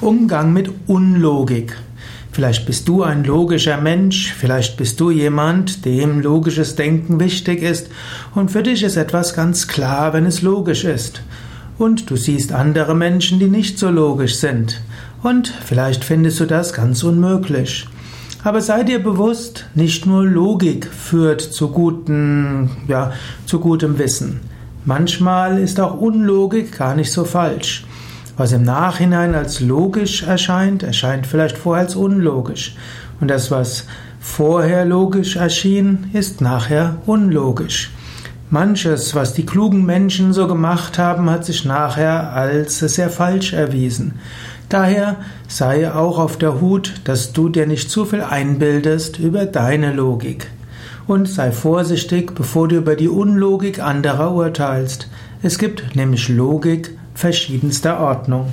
Umgang 0.00 0.54
mit 0.54 0.70
Unlogik. 0.86 1.76
Vielleicht 2.32 2.64
bist 2.64 2.88
du 2.88 3.02
ein 3.02 3.22
logischer 3.22 3.78
Mensch, 3.78 4.32
vielleicht 4.32 4.78
bist 4.78 4.98
du 4.98 5.10
jemand, 5.10 5.84
dem 5.84 6.22
logisches 6.22 6.74
Denken 6.74 7.20
wichtig 7.20 7.62
ist 7.62 7.90
und 8.34 8.50
für 8.50 8.62
dich 8.62 8.82
ist 8.82 8.96
etwas 8.96 9.34
ganz 9.34 9.68
klar, 9.68 10.14
wenn 10.14 10.24
es 10.24 10.40
logisch 10.40 10.84
ist. 10.84 11.22
Und 11.76 12.08
du 12.08 12.16
siehst 12.16 12.52
andere 12.52 12.94
Menschen, 12.94 13.38
die 13.40 13.48
nicht 13.48 13.78
so 13.78 13.90
logisch 13.90 14.36
sind. 14.36 14.80
Und 15.22 15.48
vielleicht 15.48 16.02
findest 16.02 16.40
du 16.40 16.46
das 16.46 16.72
ganz 16.72 17.02
unmöglich. 17.02 17.86
Aber 18.42 18.62
sei 18.62 18.84
dir 18.84 19.02
bewusst, 19.02 19.66
nicht 19.74 20.06
nur 20.06 20.24
Logik 20.24 20.86
führt 20.86 21.42
zu 21.42 21.68
guten, 21.68 22.70
ja, 22.88 23.12
zu 23.44 23.60
gutem 23.60 23.98
Wissen. 23.98 24.40
Manchmal 24.86 25.58
ist 25.58 25.78
auch 25.78 26.00
Unlogik 26.00 26.78
gar 26.78 26.94
nicht 26.94 27.12
so 27.12 27.24
falsch. 27.24 27.84
Was 28.40 28.52
im 28.52 28.62
Nachhinein 28.62 29.34
als 29.34 29.60
logisch 29.60 30.22
erscheint, 30.22 30.82
erscheint 30.82 31.26
vielleicht 31.26 31.58
vorher 31.58 31.84
als 31.84 31.94
unlogisch. 31.94 32.74
Und 33.20 33.28
das, 33.28 33.50
was 33.50 33.84
vorher 34.18 34.86
logisch 34.86 35.36
erschien, 35.36 36.08
ist 36.14 36.40
nachher 36.40 36.96
unlogisch. 37.04 37.90
Manches, 38.48 39.14
was 39.14 39.34
die 39.34 39.44
klugen 39.44 39.84
Menschen 39.84 40.32
so 40.32 40.48
gemacht 40.48 40.96
haben, 40.96 41.28
hat 41.28 41.44
sich 41.44 41.66
nachher 41.66 42.32
als 42.32 42.78
sehr 42.78 43.10
falsch 43.10 43.52
erwiesen. 43.52 44.14
Daher 44.70 45.16
sei 45.46 45.92
auch 45.92 46.18
auf 46.18 46.38
der 46.38 46.62
Hut, 46.62 46.94
dass 47.04 47.34
du 47.34 47.50
dir 47.50 47.66
nicht 47.66 47.90
zu 47.90 48.06
viel 48.06 48.22
einbildest 48.22 49.18
über 49.18 49.44
deine 49.44 49.92
Logik. 49.92 50.46
Und 51.06 51.28
sei 51.28 51.52
vorsichtig, 51.52 52.34
bevor 52.34 52.68
du 52.68 52.76
über 52.76 52.96
die 52.96 53.10
Unlogik 53.10 53.80
anderer 53.80 54.32
urteilst. 54.32 55.08
Es 55.42 55.58
gibt 55.58 55.94
nämlich 55.94 56.30
Logik 56.30 56.96
verschiedenster 57.20 58.00
Ordnung. 58.00 58.50